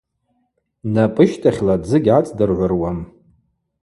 [0.93, 2.99] Напӏыщтахьла дзы гьгӏацӏдыргӏвыруам.